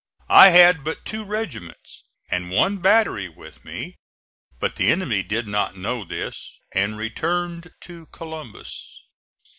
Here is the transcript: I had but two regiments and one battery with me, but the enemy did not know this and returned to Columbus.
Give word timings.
I 0.29 0.49
had 0.49 0.83
but 0.83 1.05
two 1.05 1.23
regiments 1.23 2.05
and 2.31 2.49
one 2.49 2.77
battery 2.77 3.29
with 3.29 3.63
me, 3.63 3.97
but 4.57 4.75
the 4.75 4.89
enemy 4.89 5.21
did 5.21 5.47
not 5.47 5.77
know 5.77 6.03
this 6.05 6.57
and 6.73 6.97
returned 6.97 7.71
to 7.81 8.07
Columbus. 8.07 9.03